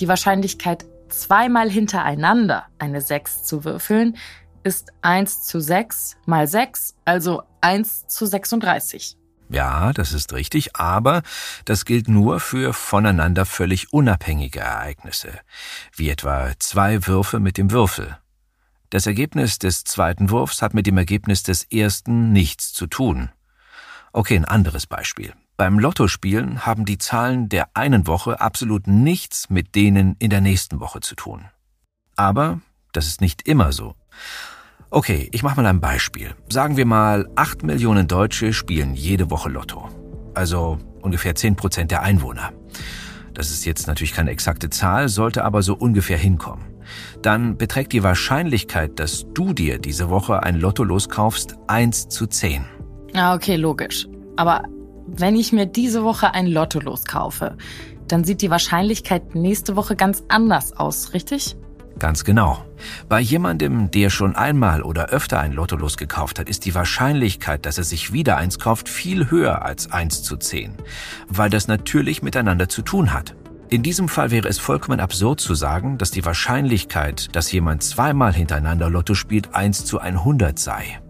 Die 0.00 0.08
Wahrscheinlichkeit, 0.08 0.86
zweimal 1.10 1.68
hintereinander 1.68 2.64
eine 2.78 3.02
6 3.02 3.44
zu 3.44 3.62
würfeln, 3.62 4.16
ist 4.62 4.94
1 5.02 5.42
zu 5.42 5.60
6 5.60 6.16
mal 6.24 6.48
6, 6.48 6.94
also 7.04 7.42
1 7.60 8.06
zu 8.06 8.24
36. 8.24 9.18
Ja, 9.50 9.92
das 9.92 10.14
ist 10.14 10.32
richtig, 10.32 10.74
aber 10.76 11.20
das 11.66 11.84
gilt 11.84 12.08
nur 12.08 12.40
für 12.40 12.72
voneinander 12.72 13.44
völlig 13.44 13.92
unabhängige 13.92 14.60
Ereignisse, 14.60 15.38
wie 15.94 16.08
etwa 16.08 16.52
zwei 16.60 17.06
Würfe 17.06 17.40
mit 17.40 17.58
dem 17.58 17.70
Würfel. 17.70 18.16
Das 18.88 19.06
Ergebnis 19.06 19.58
des 19.58 19.84
zweiten 19.84 20.30
Wurfs 20.30 20.62
hat 20.62 20.72
mit 20.72 20.86
dem 20.86 20.96
Ergebnis 20.96 21.42
des 21.42 21.62
ersten 21.64 22.32
nichts 22.32 22.72
zu 22.72 22.86
tun. 22.86 23.28
Okay, 24.14 24.36
ein 24.36 24.46
anderes 24.46 24.86
Beispiel. 24.86 25.34
Beim 25.56 25.78
Lottospielen 25.78 26.64
haben 26.66 26.84
die 26.84 26.98
Zahlen 26.98 27.48
der 27.48 27.68
einen 27.74 28.06
Woche 28.06 28.40
absolut 28.40 28.86
nichts 28.86 29.50
mit 29.50 29.74
denen 29.74 30.16
in 30.18 30.30
der 30.30 30.40
nächsten 30.40 30.80
Woche 30.80 31.00
zu 31.00 31.14
tun. 31.14 31.44
Aber 32.16 32.60
das 32.92 33.06
ist 33.06 33.20
nicht 33.20 33.46
immer 33.46 33.72
so. 33.72 33.94
Okay, 34.90 35.28
ich 35.32 35.42
mache 35.42 35.56
mal 35.56 35.66
ein 35.66 35.80
Beispiel. 35.80 36.34
Sagen 36.48 36.76
wir 36.76 36.86
mal, 36.86 37.28
acht 37.36 37.62
Millionen 37.62 38.08
Deutsche 38.08 38.52
spielen 38.52 38.94
jede 38.94 39.30
Woche 39.30 39.48
Lotto. 39.48 39.88
Also 40.34 40.78
ungefähr 41.00 41.34
zehn 41.34 41.56
Prozent 41.56 41.90
der 41.90 42.02
Einwohner. 42.02 42.52
Das 43.34 43.50
ist 43.50 43.64
jetzt 43.64 43.86
natürlich 43.86 44.12
keine 44.12 44.30
exakte 44.30 44.68
Zahl, 44.68 45.08
sollte 45.08 45.44
aber 45.44 45.62
so 45.62 45.74
ungefähr 45.74 46.18
hinkommen. 46.18 46.64
Dann 47.22 47.56
beträgt 47.56 47.92
die 47.92 48.02
Wahrscheinlichkeit, 48.02 48.98
dass 48.98 49.26
du 49.32 49.52
dir 49.52 49.78
diese 49.78 50.10
Woche 50.10 50.42
ein 50.42 50.56
Lotto 50.56 50.84
loskaufst, 50.84 51.56
1 51.68 52.08
zu 52.08 52.26
10. 52.26 52.64
Ah, 53.14 53.34
okay, 53.34 53.56
logisch. 53.56 54.06
Aber 54.36 54.64
wenn 55.14 55.36
ich 55.36 55.52
mir 55.52 55.66
diese 55.66 56.04
Woche 56.04 56.34
ein 56.34 56.46
Lotto 56.46 56.80
loskaufe, 56.80 57.56
dann 58.08 58.24
sieht 58.24 58.42
die 58.42 58.50
Wahrscheinlichkeit 58.50 59.34
nächste 59.34 59.76
Woche 59.76 59.94
ganz 59.94 60.24
anders 60.28 60.72
aus, 60.72 61.12
richtig? 61.12 61.56
Ganz 61.98 62.24
genau. 62.24 62.64
Bei 63.08 63.20
jemandem, 63.20 63.90
der 63.90 64.10
schon 64.10 64.34
einmal 64.34 64.82
oder 64.82 65.10
öfter 65.10 65.38
ein 65.38 65.52
Lotto 65.52 65.76
losgekauft 65.76 66.38
hat, 66.38 66.48
ist 66.48 66.64
die 66.64 66.74
Wahrscheinlichkeit, 66.74 67.66
dass 67.66 67.78
er 67.78 67.84
sich 67.84 68.12
wieder 68.12 68.38
eins 68.38 68.58
kauft, 68.58 68.88
viel 68.88 69.30
höher 69.30 69.62
als 69.62 69.92
1 69.92 70.22
zu 70.22 70.36
10, 70.36 70.74
weil 71.28 71.50
das 71.50 71.68
natürlich 71.68 72.22
miteinander 72.22 72.68
zu 72.68 72.82
tun 72.82 73.12
hat. 73.12 73.34
In 73.68 73.82
diesem 73.82 74.08
Fall 74.08 74.30
wäre 74.30 74.48
es 74.48 74.58
vollkommen 74.58 75.00
absurd 75.00 75.40
zu 75.40 75.54
sagen, 75.54 75.96
dass 75.96 76.10
die 76.10 76.24
Wahrscheinlichkeit, 76.24 77.34
dass 77.36 77.52
jemand 77.52 77.82
zweimal 77.82 78.32
hintereinander 78.32 78.90
Lotto 78.90 79.14
spielt, 79.14 79.54
1 79.54 79.84
zu 79.84 79.98
100 79.98 80.58
sei. 80.58 81.00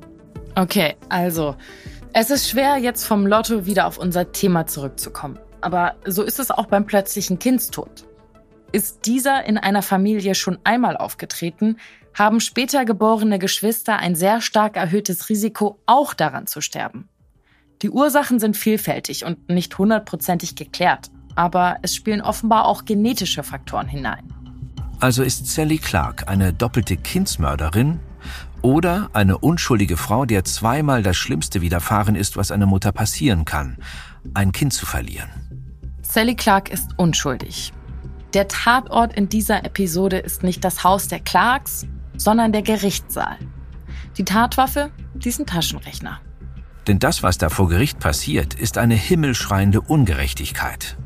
Okay, 0.54 0.94
also, 1.08 1.56
es 2.14 2.30
ist 2.30 2.48
schwer, 2.48 2.76
jetzt 2.76 3.04
vom 3.04 3.26
Lotto 3.26 3.64
wieder 3.64 3.86
auf 3.86 3.98
unser 3.98 4.32
Thema 4.32 4.66
zurückzukommen. 4.66 5.38
Aber 5.60 5.96
so 6.04 6.22
ist 6.22 6.38
es 6.38 6.50
auch 6.50 6.66
beim 6.66 6.86
plötzlichen 6.86 7.38
Kindstod. 7.38 8.04
Ist 8.72 9.06
dieser 9.06 9.44
in 9.44 9.58
einer 9.58 9.82
Familie 9.82 10.34
schon 10.34 10.58
einmal 10.64 10.96
aufgetreten, 10.96 11.78
haben 12.14 12.40
später 12.40 12.84
geborene 12.84 13.38
Geschwister 13.38 13.98
ein 13.98 14.14
sehr 14.14 14.40
stark 14.40 14.76
erhöhtes 14.76 15.28
Risiko, 15.28 15.78
auch 15.86 16.12
daran 16.12 16.46
zu 16.46 16.60
sterben. 16.60 17.08
Die 17.80 17.90
Ursachen 17.90 18.38
sind 18.38 18.56
vielfältig 18.56 19.24
und 19.24 19.48
nicht 19.48 19.76
hundertprozentig 19.78 20.54
geklärt, 20.54 21.10
aber 21.34 21.78
es 21.82 21.94
spielen 21.94 22.20
offenbar 22.20 22.66
auch 22.66 22.84
genetische 22.84 23.42
Faktoren 23.42 23.88
hinein. 23.88 24.32
Also 25.00 25.22
ist 25.22 25.46
Sally 25.46 25.78
Clark 25.78 26.28
eine 26.28 26.52
doppelte 26.52 26.96
Kindsmörderin 26.96 27.98
oder 28.62 29.10
eine 29.12 29.38
unschuldige 29.38 29.96
Frau, 29.96 30.24
der 30.24 30.44
zweimal 30.44 31.02
das 31.02 31.16
Schlimmste 31.16 31.60
widerfahren 31.60 32.14
ist, 32.14 32.36
was 32.36 32.50
einer 32.50 32.66
Mutter 32.66 32.92
passieren 32.92 33.44
kann, 33.44 33.76
ein 34.34 34.52
Kind 34.52 34.72
zu 34.72 34.86
verlieren. 34.86 35.28
Sally 36.02 36.34
Clark 36.34 36.70
ist 36.70 36.90
unschuldig. 36.96 37.72
Der 38.34 38.48
Tatort 38.48 39.14
in 39.14 39.28
dieser 39.28 39.64
Episode 39.64 40.18
ist 40.18 40.42
nicht 40.42 40.64
das 40.64 40.84
Haus 40.84 41.08
der 41.08 41.20
Clarks, 41.20 41.86
sondern 42.16 42.52
der 42.52 42.62
Gerichtssaal. 42.62 43.36
Die 44.16 44.24
Tatwaffe, 44.24 44.90
diesen 45.14 45.46
Taschenrechner. 45.46 46.20
Denn 46.86 46.98
das, 46.98 47.22
was 47.22 47.38
da 47.38 47.48
vor 47.48 47.68
Gericht 47.68 47.98
passiert, 47.98 48.54
ist 48.54 48.78
eine 48.78 48.94
himmelschreiende 48.94 49.80
Ungerechtigkeit. 49.80 50.96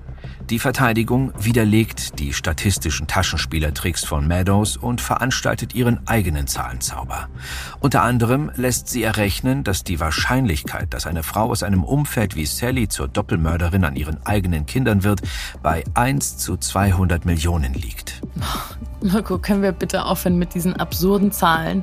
Die 0.48 0.60
Verteidigung 0.60 1.32
widerlegt 1.36 2.20
die 2.20 2.32
statistischen 2.32 3.08
Taschenspielertricks 3.08 4.04
von 4.04 4.28
Meadows 4.28 4.76
und 4.76 5.00
veranstaltet 5.00 5.74
ihren 5.74 6.06
eigenen 6.06 6.46
Zahlenzauber. 6.46 7.28
Unter 7.80 8.02
anderem 8.02 8.52
lässt 8.54 8.88
sie 8.88 9.02
errechnen, 9.02 9.64
dass 9.64 9.82
die 9.82 9.98
Wahrscheinlichkeit, 9.98 10.94
dass 10.94 11.08
eine 11.08 11.24
Frau 11.24 11.50
aus 11.50 11.64
einem 11.64 11.82
Umfeld 11.82 12.36
wie 12.36 12.46
Sally 12.46 12.86
zur 12.86 13.08
Doppelmörderin 13.08 13.84
an 13.84 13.96
ihren 13.96 14.24
eigenen 14.24 14.66
Kindern 14.66 15.02
wird, 15.02 15.20
bei 15.64 15.82
1 15.94 16.38
zu 16.38 16.56
200 16.56 17.24
Millionen 17.24 17.74
liegt. 17.74 18.22
Marco, 19.02 19.38
können 19.38 19.62
wir 19.62 19.72
bitte 19.72 20.04
aufhören 20.04 20.38
mit 20.38 20.54
diesen 20.54 20.74
absurden 20.74 21.32
Zahlen? 21.32 21.82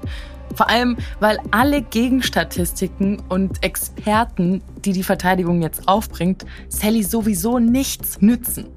Vor 0.55 0.69
allem, 0.69 0.98
weil 1.19 1.38
alle 1.51 1.81
Gegenstatistiken 1.81 3.22
und 3.29 3.63
Experten, 3.63 4.62
die 4.86 4.93
die 4.93 5.03
Verteidigung 5.03 5.62
jetzt 5.62 5.88
aufbringt, 5.88 6.45
Sally 6.69 7.03
sowieso 7.03 7.60
nichts 7.60 8.22
nützen. 8.22 8.67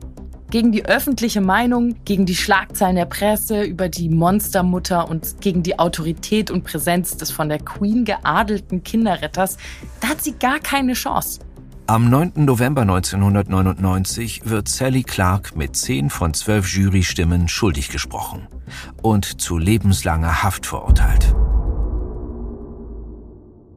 Gegen 0.49 0.71
die 0.71 0.87
öffentliche 0.87 1.41
Meinung, 1.41 1.97
gegen 2.05 2.25
die 2.25 2.37
Schlagzeilen 2.37 2.95
der 2.95 3.07
Presse 3.07 3.63
über 3.65 3.89
die 3.89 4.09
Monstermutter 4.09 5.11
und 5.11 5.41
gegen 5.41 5.65
die 5.65 5.79
Autorität 5.79 6.53
und 6.53 6.63
Präsenz 6.63 7.17
des 7.17 7.33
von 7.33 7.49
der 7.49 7.59
Queen 7.59 8.05
geadelten 8.05 8.85
Kinderretters, 8.85 9.57
da 10.01 10.09
hat 10.09 10.23
sie 10.23 10.35
gar 10.35 10.61
keine 10.61 10.93
Chance. 10.93 11.41
Am 11.89 12.11
9. 12.11 12.33
November 12.45 12.83
1999 12.83 14.43
wird 14.45 14.69
Sally 14.69 15.05
Clark 15.05 15.55
mit 15.57 15.77
10 15.77 16.11
von 16.11 16.35
12 16.35 16.75
Jurystimmen 16.75 17.47
schuldig 17.47 17.91
gesprochen 17.91 18.49
und 19.03 19.41
zu 19.41 19.57
lebenslanger 19.57 20.43
Haft 20.43 20.67
verurteilt. 20.67 21.35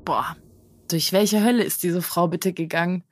Boah, 0.09 0.35
durch 0.87 1.13
welche 1.13 1.43
Hölle 1.43 1.63
ist 1.63 1.83
diese 1.83 2.01
Frau 2.01 2.27
bitte 2.27 2.51
gegangen? 2.51 3.03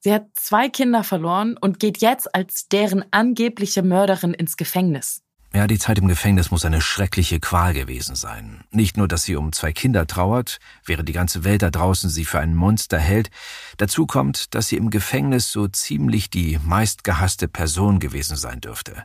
Sie 0.00 0.12
hat 0.12 0.26
zwei 0.34 0.68
Kinder 0.68 1.04
verloren 1.04 1.56
und 1.56 1.78
geht 1.78 1.98
jetzt 1.98 2.34
als 2.34 2.66
deren 2.66 3.04
angebliche 3.12 3.84
Mörderin 3.84 4.34
ins 4.34 4.56
Gefängnis. 4.56 5.22
Ja, 5.54 5.68
die 5.68 5.78
Zeit 5.78 5.98
im 5.98 6.08
Gefängnis 6.08 6.50
muss 6.50 6.64
eine 6.64 6.80
schreckliche 6.80 7.38
Qual 7.38 7.74
gewesen 7.74 8.16
sein. 8.16 8.64
Nicht 8.72 8.96
nur, 8.96 9.06
dass 9.06 9.22
sie 9.22 9.36
um 9.36 9.52
zwei 9.52 9.72
Kinder 9.72 10.04
trauert, 10.08 10.58
während 10.84 11.08
die 11.08 11.12
ganze 11.12 11.44
Welt 11.44 11.62
da 11.62 11.70
draußen 11.70 12.10
sie 12.10 12.24
für 12.24 12.40
ein 12.40 12.56
Monster 12.56 12.98
hält, 12.98 13.30
dazu 13.76 14.08
kommt, 14.08 14.52
dass 14.56 14.66
sie 14.66 14.78
im 14.78 14.90
Gefängnis 14.90 15.52
so 15.52 15.68
ziemlich 15.68 16.28
die 16.28 16.58
meistgehasste 16.64 17.46
Person 17.46 18.00
gewesen 18.00 18.36
sein 18.36 18.60
dürfte. 18.60 19.04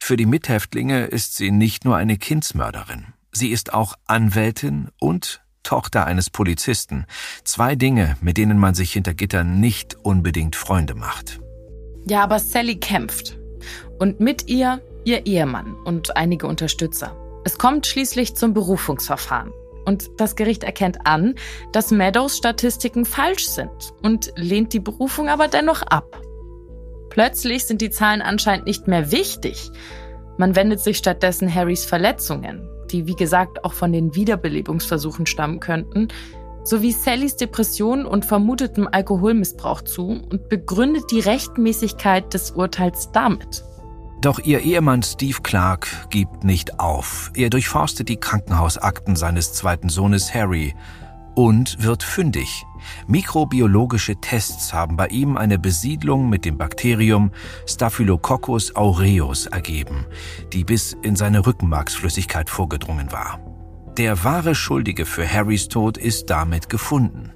Für 0.00 0.16
die 0.16 0.24
Mithäftlinge 0.24 1.04
ist 1.04 1.36
sie 1.36 1.50
nicht 1.50 1.84
nur 1.84 1.96
eine 1.96 2.16
Kindsmörderin. 2.16 3.08
Sie 3.30 3.50
ist 3.50 3.74
auch 3.74 3.94
Anwältin 4.06 4.88
und 4.98 5.42
Tochter 5.62 6.06
eines 6.06 6.30
Polizisten. 6.30 7.06
Zwei 7.44 7.74
Dinge, 7.76 8.16
mit 8.20 8.36
denen 8.36 8.58
man 8.58 8.74
sich 8.74 8.92
hinter 8.92 9.14
Gittern 9.14 9.60
nicht 9.60 9.96
unbedingt 10.02 10.56
Freunde 10.56 10.94
macht. 10.94 11.40
Ja, 12.06 12.22
aber 12.22 12.38
Sally 12.38 12.76
kämpft. 12.76 13.38
Und 13.98 14.20
mit 14.20 14.48
ihr 14.48 14.80
ihr 15.04 15.26
Ehemann 15.26 15.74
und 15.84 16.16
einige 16.16 16.46
Unterstützer. 16.46 17.16
Es 17.44 17.58
kommt 17.58 17.86
schließlich 17.86 18.34
zum 18.34 18.54
Berufungsverfahren. 18.54 19.52
Und 19.84 20.10
das 20.16 20.36
Gericht 20.36 20.62
erkennt 20.62 21.06
an, 21.06 21.34
dass 21.72 21.90
Meadows 21.90 22.36
Statistiken 22.36 23.04
falsch 23.04 23.48
sind 23.48 23.92
und 24.02 24.32
lehnt 24.36 24.72
die 24.72 24.80
Berufung 24.80 25.28
aber 25.28 25.48
dennoch 25.48 25.82
ab. 25.82 26.20
Plötzlich 27.10 27.66
sind 27.66 27.80
die 27.80 27.90
Zahlen 27.90 28.22
anscheinend 28.22 28.66
nicht 28.66 28.86
mehr 28.86 29.10
wichtig. 29.10 29.70
Man 30.38 30.54
wendet 30.54 30.80
sich 30.80 30.98
stattdessen 30.98 31.52
Harrys 31.52 31.84
Verletzungen, 31.84 32.68
die 32.92 33.06
wie 33.06 33.16
gesagt 33.16 33.64
auch 33.64 33.72
von 33.72 33.92
den 33.92 34.14
Wiederbelebungsversuchen 34.14 35.26
stammen 35.26 35.60
könnten, 35.60 36.08
sowie 36.64 36.92
Sallys 36.92 37.36
Depression 37.36 38.06
und 38.06 38.24
vermutetem 38.24 38.88
Alkoholmissbrauch 38.90 39.82
zu 39.82 40.22
und 40.30 40.48
begründet 40.48 41.04
die 41.10 41.20
Rechtmäßigkeit 41.20 42.32
des 42.32 42.52
Urteils 42.52 43.10
damit. 43.12 43.64
Doch 44.20 44.38
ihr 44.38 44.60
Ehemann 44.60 45.02
Steve 45.02 45.38
Clark 45.42 45.88
gibt 46.10 46.44
nicht 46.44 46.78
auf. 46.78 47.32
Er 47.34 47.50
durchforstet 47.50 48.08
die 48.08 48.18
Krankenhausakten 48.18 49.16
seines 49.16 49.52
zweiten 49.52 49.88
Sohnes 49.88 50.32
Harry 50.32 50.74
und 51.34 51.82
wird 51.82 52.02
fündig. 52.02 52.64
Mikrobiologische 53.06 54.16
Tests 54.16 54.72
haben 54.72 54.96
bei 54.96 55.08
ihm 55.08 55.36
eine 55.36 55.58
Besiedlung 55.58 56.28
mit 56.28 56.44
dem 56.44 56.58
Bakterium 56.58 57.30
Staphylococcus 57.66 58.74
aureus 58.76 59.46
ergeben, 59.46 60.06
die 60.52 60.64
bis 60.64 60.96
in 61.02 61.16
seine 61.16 61.46
Rückenmarksflüssigkeit 61.46 62.50
vorgedrungen 62.50 63.12
war. 63.12 63.40
Der 63.98 64.24
wahre 64.24 64.54
Schuldige 64.54 65.04
für 65.04 65.28
Harrys 65.28 65.68
Tod 65.68 65.98
ist 65.98 66.30
damit 66.30 66.68
gefunden. 66.68 67.30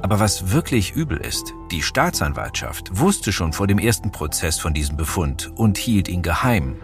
Aber 0.00 0.20
was 0.20 0.52
wirklich 0.52 0.92
übel 0.92 1.18
ist, 1.18 1.52
die 1.70 1.82
Staatsanwaltschaft 1.82 2.98
wusste 2.98 3.32
schon 3.32 3.52
vor 3.52 3.66
dem 3.66 3.78
ersten 3.78 4.12
Prozess 4.12 4.58
von 4.58 4.74
diesem 4.74 4.96
Befund 4.96 5.50
und 5.56 5.78
hielt 5.78 6.08
ihn 6.08 6.22
geheim. 6.22 6.76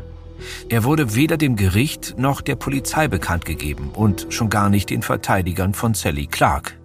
Er 0.68 0.84
wurde 0.84 1.14
weder 1.14 1.37
dem 1.37 1.56
Gericht 1.56 2.14
noch 2.18 2.40
der 2.40 2.56
Polizei 2.56 3.08
bekannt 3.08 3.44
gegeben 3.44 3.90
und 3.94 4.26
schon 4.30 4.50
gar 4.50 4.68
nicht 4.68 4.90
den 4.90 5.02
Verteidigern 5.02 5.75
von 5.75 5.94
Sally 5.94 6.26
Clark. 6.26 6.78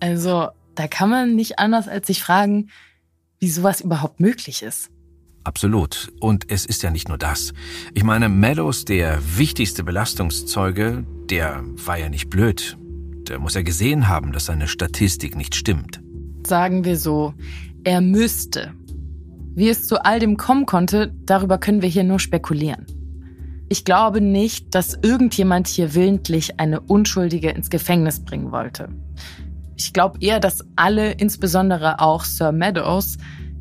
Also, 0.00 0.48
da 0.74 0.88
kann 0.88 1.10
man 1.10 1.34
nicht 1.36 1.58
anders 1.58 1.88
als 1.88 2.06
sich 2.06 2.22
fragen, 2.22 2.70
wie 3.38 3.48
sowas 3.48 3.80
überhaupt 3.80 4.20
möglich 4.20 4.62
ist. 4.62 4.90
Absolut. 5.44 6.12
Und 6.20 6.50
es 6.50 6.66
ist 6.66 6.82
ja 6.82 6.90
nicht 6.90 7.08
nur 7.08 7.18
das. 7.18 7.52
Ich 7.94 8.04
meine, 8.04 8.28
Meadows, 8.28 8.84
der 8.84 9.20
wichtigste 9.36 9.82
Belastungszeuge, 9.82 11.04
der 11.28 11.62
war 11.84 11.98
ja 11.98 12.08
nicht 12.08 12.30
blöd. 12.30 12.76
Der 13.28 13.38
muss 13.38 13.54
ja 13.54 13.62
gesehen 13.62 14.08
haben, 14.08 14.32
dass 14.32 14.46
seine 14.46 14.68
Statistik 14.68 15.36
nicht 15.36 15.54
stimmt. 15.54 16.00
Sagen 16.46 16.84
wir 16.84 16.96
so, 16.96 17.34
er 17.84 18.00
müsste. 18.00 18.72
Wie 19.54 19.68
es 19.68 19.86
zu 19.86 20.02
all 20.04 20.18
dem 20.18 20.36
kommen 20.36 20.64
konnte, 20.64 21.12
darüber 21.26 21.58
können 21.58 21.82
wir 21.82 21.88
hier 21.88 22.04
nur 22.04 22.18
spekulieren. 22.18 22.86
Ich 23.68 23.84
glaube 23.84 24.20
nicht, 24.20 24.74
dass 24.74 24.98
irgendjemand 25.02 25.66
hier 25.66 25.94
willentlich 25.94 26.58
eine 26.58 26.80
Unschuldige 26.80 27.50
ins 27.50 27.70
Gefängnis 27.70 28.24
bringen 28.24 28.50
wollte. 28.50 28.88
Ich 29.76 29.92
glaube 29.92 30.18
eher, 30.20 30.40
dass 30.40 30.64
alle, 30.76 31.12
insbesondere 31.12 32.00
auch 32.00 32.24
Sir 32.24 32.52
Meadows, 32.52 33.18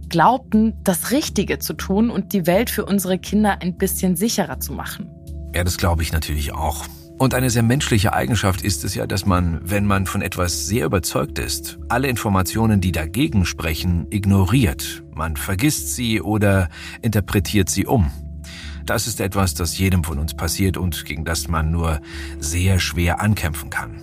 glaubten, 0.08 0.74
das 0.84 1.12
Richtige 1.12 1.60
zu 1.60 1.74
tun 1.74 2.10
und 2.10 2.34
die 2.34 2.46
Welt 2.46 2.70
für 2.70 2.86
unsere 2.86 3.18
Kinder 3.18 3.62
ein 3.62 3.78
bisschen 3.78 4.16
sicherer 4.16 4.60
zu 4.60 4.74
machen. 4.74 5.10
Ja, 5.56 5.64
das 5.64 5.78
glaube 5.78 6.04
ich 6.04 6.12
natürlich 6.12 6.54
auch. 6.54 6.86
Und 7.22 7.36
eine 7.36 7.52
sehr 7.52 7.62
menschliche 7.62 8.14
Eigenschaft 8.14 8.64
ist 8.64 8.84
es 8.84 8.96
ja, 8.96 9.06
dass 9.06 9.28
man, 9.28 9.62
wenn 9.64 9.86
man 9.86 10.08
von 10.08 10.24
etwas 10.24 10.66
sehr 10.66 10.88
überzeugt 10.88 11.38
ist, 11.38 11.78
alle 11.88 12.08
Informationen, 12.08 12.82
die 12.82 12.92
dagegen 12.92 13.46
sprechen, 13.46 14.08
ignoriert. 14.10 15.04
Man 15.14 15.36
vergisst 15.36 15.96
sie 15.96 16.20
oder 16.20 16.68
interpretiert 17.04 17.70
sie 17.70 17.86
um. 17.86 18.12
Das 18.88 19.06
ist 19.06 19.22
etwas, 19.22 19.54
das 19.54 19.78
jedem 19.78 20.04
von 20.04 20.18
uns 20.18 20.34
passiert 20.34 20.78
und 20.78 21.06
gegen 21.06 21.24
das 21.24 21.48
man 21.48 21.70
nur 21.70 22.02
sehr 22.40 22.80
schwer 22.80 23.22
ankämpfen 23.22 23.70
kann. 23.70 24.02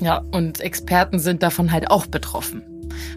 Ja, 0.00 0.24
und 0.32 0.60
Experten 0.60 1.20
sind 1.20 1.44
davon 1.44 1.70
halt 1.70 1.88
auch 1.88 2.06
betroffen. 2.06 2.62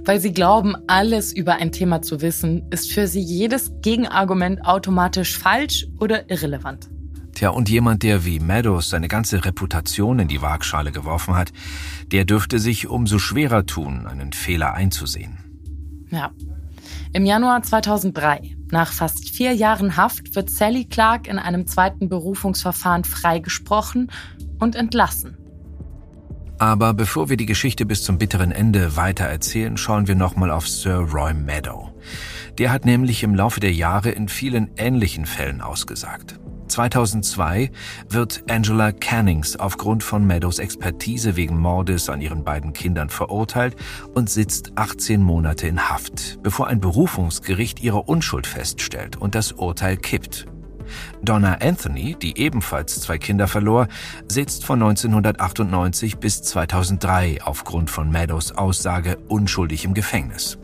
Weil 0.06 0.20
sie 0.20 0.32
glauben, 0.32 0.76
alles 0.86 1.34
über 1.34 1.56
ein 1.56 1.72
Thema 1.72 2.04
zu 2.04 2.22
wissen, 2.22 2.68
ist 2.70 2.92
für 2.92 3.08
sie 3.08 3.22
jedes 3.22 3.72
Gegenargument 3.82 4.64
automatisch 4.64 5.40
falsch 5.40 5.88
oder 6.00 6.30
irrelevant. 6.30 6.88
Tja, 7.40 7.52
und 7.52 7.70
jemand, 7.70 8.04
der 8.04 8.26
wie 8.26 8.42
Meadows 8.42 8.90
seine 8.90 9.08
ganze 9.08 9.46
Reputation 9.46 10.20
in 10.20 10.28
die 10.28 10.42
Waagschale 10.42 10.92
geworfen 10.92 11.36
hat, 11.36 11.54
der 12.12 12.26
dürfte 12.26 12.60
sich 12.60 12.90
umso 12.90 13.18
schwerer 13.18 13.66
tun, 13.66 14.06
einen 14.08 14.34
Fehler 14.34 14.74
einzusehen. 14.74 15.38
Ja. 16.10 16.32
Im 17.14 17.24
Januar 17.24 17.64
2003, 17.64 18.58
nach 18.72 18.92
fast 18.92 19.30
vier 19.30 19.54
Jahren 19.54 19.96
Haft, 19.96 20.36
wird 20.36 20.50
Sally 20.50 20.84
Clark 20.84 21.30
in 21.30 21.40
einem 21.40 21.66
zweiten 21.66 22.10
Berufungsverfahren 22.10 23.06
freigesprochen 23.06 24.12
und 24.60 24.76
entlassen. 24.76 25.38
Aber 26.58 26.94
bevor 26.94 27.30
wir 27.30 27.38
die 27.38 27.46
Geschichte 27.46 27.86
bis 27.86 28.04
zum 28.04 28.18
bitteren 28.18 28.52
Ende 28.52 28.98
weiter 28.98 29.24
erzählen, 29.24 29.78
schauen 29.78 30.10
wir 30.10 30.16
nochmal 30.16 30.52
auf 30.52 30.68
Sir 30.68 30.98
Roy 31.10 31.34
Meadow. 31.34 31.94
Der 32.58 32.70
hat 32.70 32.84
nämlich 32.84 33.24
im 33.24 33.34
Laufe 33.34 33.62
der 33.62 33.72
Jahre 33.72 34.10
in 34.10 34.28
vielen 34.28 34.72
ähnlichen 34.76 35.26
Fällen 35.26 35.62
ausgesagt. 35.62 36.38
2002 36.70 37.72
wird 38.08 38.44
Angela 38.50 38.92
Cannings 38.92 39.56
aufgrund 39.56 40.04
von 40.04 40.26
Meadows 40.26 40.60
Expertise 40.60 41.36
wegen 41.36 41.58
Mordes 41.60 42.10
an 42.10 42.22
ihren 42.22 42.44
beiden 42.44 42.74
Kindern 42.74 43.10
verurteilt 43.10 43.76
und 44.14 44.30
sitzt 44.30 44.72
18 44.76 45.22
Monate 45.22 45.68
in 45.68 45.90
Haft, 45.90 46.42
bevor 46.44 46.68
ein 46.68 46.80
Berufungsgericht 46.80 47.82
ihre 47.82 48.04
Unschuld 48.04 48.48
feststellt 48.48 49.18
und 49.18 49.36
das 49.36 49.52
Urteil 49.52 49.98
kippt. 49.98 50.46
Donna 51.22 51.58
Anthony, 51.62 52.16
die 52.16 52.38
ebenfalls 52.40 53.02
zwei 53.02 53.18
Kinder 53.18 53.48
verlor, 53.48 53.88
sitzt 54.28 54.66
von 54.66 54.82
1998 54.82 56.18
bis 56.18 56.42
2003 56.44 57.40
aufgrund 57.44 57.90
von 57.90 58.10
Meadows 58.10 58.52
Aussage 58.52 59.18
unschuldig 59.28 59.86
im 59.86 59.94
Gefängnis. 59.94 60.58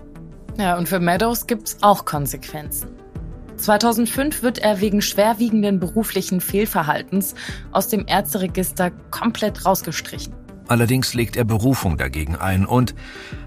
Ja, 0.57 0.77
und 0.77 0.87
für 0.87 0.99
Meadows 0.99 1.47
gibt's 1.47 1.77
auch 1.81 2.05
Konsequenzen. 2.05 3.04
2005 3.57 4.43
wird 4.43 4.59
er 4.59 4.81
wegen 4.81 5.01
schwerwiegenden 5.01 5.79
beruflichen 5.79 6.41
Fehlverhaltens 6.41 7.35
aus 7.71 7.87
dem 7.87 8.05
Ärzteregister 8.07 8.91
komplett 9.11 9.65
rausgestrichen. 9.65 10.33
Allerdings 10.67 11.13
legt 11.13 11.35
er 11.35 11.43
Berufung 11.43 11.97
dagegen 11.97 12.35
ein 12.35 12.65
und 12.65 12.95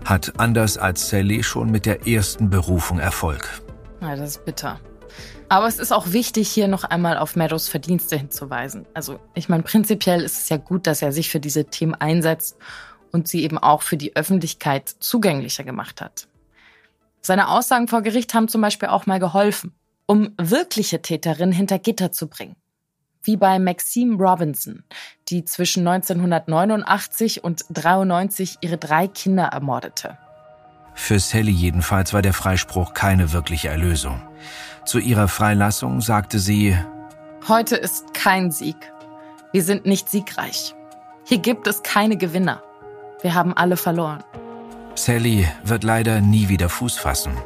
hat 0.04 0.38
anders 0.38 0.78
als 0.78 1.08
Sally 1.08 1.42
schon 1.42 1.70
mit 1.70 1.84
der 1.84 2.06
ersten 2.06 2.48
Berufung 2.48 2.98
Erfolg. 3.00 3.62
Ja, 4.00 4.14
das 4.14 4.36
ist 4.36 4.44
bitter. 4.44 4.80
Aber 5.48 5.66
es 5.66 5.78
ist 5.78 5.92
auch 5.92 6.12
wichtig, 6.12 6.48
hier 6.48 6.68
noch 6.68 6.84
einmal 6.84 7.16
auf 7.16 7.34
Meadows 7.34 7.68
Verdienste 7.68 8.16
hinzuweisen. 8.16 8.86
Also, 8.94 9.18
ich 9.34 9.48
meine, 9.48 9.62
prinzipiell 9.62 10.20
ist 10.22 10.42
es 10.42 10.48
ja 10.48 10.58
gut, 10.58 10.86
dass 10.86 11.02
er 11.02 11.10
sich 11.10 11.30
für 11.30 11.40
diese 11.40 11.64
Themen 11.64 11.94
einsetzt 11.94 12.56
und 13.12 13.26
sie 13.26 13.42
eben 13.42 13.58
auch 13.58 13.82
für 13.82 13.96
die 13.96 14.14
Öffentlichkeit 14.14 14.88
zugänglicher 15.00 15.64
gemacht 15.64 16.00
hat. 16.00 16.28
Seine 17.20 17.48
Aussagen 17.48 17.88
vor 17.88 18.02
Gericht 18.02 18.34
haben 18.34 18.48
zum 18.48 18.60
Beispiel 18.60 18.90
auch 18.90 19.06
mal 19.06 19.18
geholfen 19.18 19.72
um 20.08 20.30
wirkliche 20.38 21.02
Täterinnen 21.02 21.52
hinter 21.52 21.78
Gitter 21.78 22.10
zu 22.10 22.28
bringen. 22.28 22.56
Wie 23.22 23.36
bei 23.36 23.58
Maxine 23.58 24.16
Robinson, 24.16 24.82
die 25.28 25.44
zwischen 25.44 25.86
1989 25.86 27.44
und 27.44 27.64
93 27.70 28.56
ihre 28.62 28.78
drei 28.78 29.06
Kinder 29.06 29.44
ermordete. 29.44 30.16
Für 30.94 31.20
Sally 31.20 31.52
jedenfalls 31.52 32.12
war 32.14 32.22
der 32.22 32.32
Freispruch 32.32 32.94
keine 32.94 33.32
wirkliche 33.32 33.68
Erlösung. 33.68 34.20
Zu 34.84 34.98
ihrer 34.98 35.28
Freilassung 35.28 36.00
sagte 36.00 36.38
sie, 36.38 36.76
Heute 37.46 37.76
ist 37.76 38.14
kein 38.14 38.50
Sieg. 38.50 38.76
Wir 39.52 39.62
sind 39.62 39.84
nicht 39.84 40.08
siegreich. 40.08 40.74
Hier 41.24 41.38
gibt 41.38 41.66
es 41.66 41.82
keine 41.82 42.16
Gewinner. 42.16 42.62
Wir 43.20 43.34
haben 43.34 43.54
alle 43.54 43.76
verloren. 43.76 44.24
Sally 44.94 45.46
wird 45.64 45.84
leider 45.84 46.20
nie 46.20 46.48
wieder 46.48 46.68
Fuß 46.68 46.96
fassen. 46.96 47.36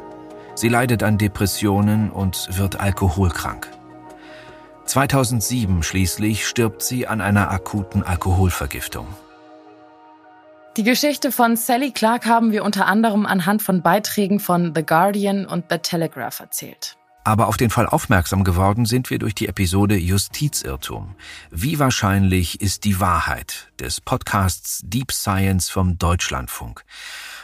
Sie 0.55 0.69
leidet 0.69 1.03
an 1.03 1.17
Depressionen 1.17 2.11
und 2.11 2.57
wird 2.57 2.79
alkoholkrank. 2.79 3.69
2007 4.85 5.81
schließlich 5.81 6.47
stirbt 6.47 6.83
sie 6.83 7.07
an 7.07 7.21
einer 7.21 7.49
akuten 7.49 8.03
Alkoholvergiftung. 8.03 9.07
Die 10.77 10.83
Geschichte 10.83 11.31
von 11.31 11.55
Sally 11.55 11.91
Clark 11.91 12.25
haben 12.25 12.51
wir 12.51 12.63
unter 12.63 12.87
anderem 12.87 13.25
anhand 13.25 13.61
von 13.61 13.81
Beiträgen 13.81 14.39
von 14.39 14.73
The 14.75 14.83
Guardian 14.83 15.45
und 15.45 15.65
The 15.69 15.77
Telegraph 15.77 16.39
erzählt. 16.39 16.97
Aber 17.23 17.47
auf 17.47 17.57
den 17.57 17.69
Fall 17.69 17.85
aufmerksam 17.85 18.43
geworden 18.43 18.85
sind 18.85 19.09
wir 19.09 19.17
durch 19.17 19.33
die 19.33 19.47
Episode 19.47 19.95
Justizirrtum. 19.95 21.15
Wie 21.51 21.79
wahrscheinlich 21.79 22.59
ist 22.59 22.83
die 22.83 22.99
Wahrheit 22.99 23.71
des 23.79 24.01
Podcasts 24.01 24.81
Deep 24.83 25.11
Science 25.11 25.69
vom 25.69 25.97
Deutschlandfunk. 25.97 26.83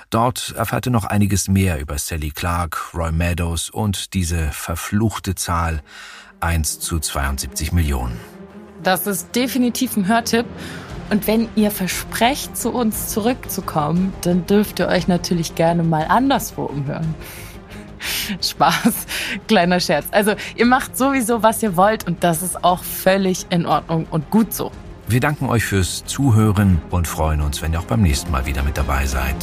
Dort 0.10 0.56
erfährte 0.58 0.90
noch 0.90 1.06
einiges 1.06 1.48
mehr 1.48 1.80
über 1.80 1.98
Sally 2.00 2.32
Clark, 2.32 2.96
Roy 2.96 3.12
Meadows 3.12 3.70
und 3.70 4.16
diese 4.16 4.52
verfluchte 4.52 5.36
Zahl 5.36 5.82
1 6.40 6.80
zu 6.80 7.00
72 7.00 7.72
Millionen. 7.74 8.20
das 8.82 9.06
ist 9.08 9.36
definitiv 9.36 9.98
ein 9.98 10.08
Hörtipp. 10.08 10.46
Und 11.12 11.28
wenn 11.28 11.50
ihr 11.56 11.72
versprecht, 11.72 12.56
zu 12.56 12.72
uns 12.72 13.10
zurückzukommen, 13.10 14.14
dann 14.22 14.46
dürft 14.46 14.80
ihr 14.80 14.88
euch 14.88 15.08
natürlich 15.08 15.56
gerne 15.56 15.84
mal 15.84 16.06
anderswo 16.08 16.64
umhören. 16.66 17.16
Spaß, 18.42 18.94
kleiner 19.48 19.80
Scherz. 19.80 20.06
Also 20.12 20.34
ihr 20.56 20.66
macht 20.66 20.98
sowieso, 20.98 21.44
was 21.44 21.62
ihr 21.64 21.76
wollt 21.76 22.08
und 22.08 22.24
das 22.24 22.42
ist 22.42 22.64
auch 22.64 22.84
völlig 22.84 23.48
in 23.50 23.66
Ordnung 23.66 24.08
und 24.10 24.30
gut 24.30 24.54
so. 24.54 24.72
Wir 25.12 25.20
danken 25.20 25.50
euch 25.50 25.64
fürs 25.64 26.06
Zuhören 26.06 26.80
und 26.92 27.08
freuen 27.08 27.42
uns, 27.42 27.64
wenn 27.64 27.74
ihr 27.74 27.80
auch 27.80 27.86
beim 27.86 28.04
nächsten 28.04 28.30
Mal 28.30 28.46
wieder 28.46 28.62
mit 28.62 28.78
dabei 28.78 29.08
seid. 29.08 29.36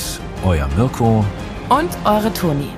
Euer 0.44 0.68
Mirko 0.76 1.24
und 1.68 1.90
eure 2.05 2.33
Toni. 2.33 2.68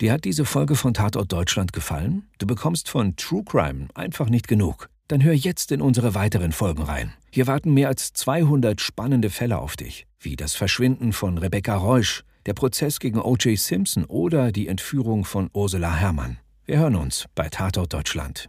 Dir 0.00 0.14
hat 0.14 0.24
diese 0.24 0.46
Folge 0.46 0.74
von 0.74 0.94
Tatort 0.94 1.30
Deutschland 1.30 1.74
gefallen? 1.74 2.26
Du 2.38 2.46
bekommst 2.46 2.88
von 2.88 3.14
True 3.14 3.44
Crime 3.44 3.88
einfach 3.94 4.30
nicht 4.30 4.48
genug. 4.48 4.88
Dann 5.06 5.22
hör 5.22 5.34
jetzt 5.34 5.70
in 5.70 5.82
unsere 5.82 6.14
weiteren 6.14 6.52
Folgen 6.52 6.82
rein. 6.82 7.12
Hier 7.30 7.46
warten 7.46 7.74
mehr 7.74 7.88
als 7.88 8.14
200 8.14 8.80
spannende 8.80 9.28
Fälle 9.28 9.58
auf 9.58 9.76
dich, 9.76 10.06
wie 10.18 10.34
das 10.34 10.54
Verschwinden 10.54 11.12
von 11.12 11.36
Rebecca 11.36 11.76
Reusch, 11.76 12.24
der 12.46 12.54
Prozess 12.54 13.00
gegen 13.00 13.20
O.J. 13.20 13.58
Simpson 13.58 14.06
oder 14.06 14.50
die 14.50 14.66
Entführung 14.66 15.26
von 15.26 15.50
Ursula 15.52 15.94
Herrmann. 15.94 16.38
Wir 16.64 16.78
hören 16.78 16.96
uns 16.96 17.26
bei 17.34 17.50
Tatort 17.50 17.92
Deutschland. 17.92 18.48